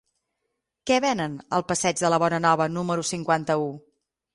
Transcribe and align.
Què 0.91 0.97
venen 1.05 1.37
al 1.59 1.67
passeig 1.75 2.03
de 2.03 2.13
la 2.15 2.21
Bonanova 2.27 2.71
número 2.79 3.09
cinquanta-u? 3.15 3.75